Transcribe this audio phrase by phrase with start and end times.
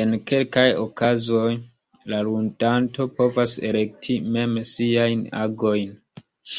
[0.00, 1.54] En kelkaj okazoj
[2.16, 6.00] la ludanto povas elekti mem siajn agojn.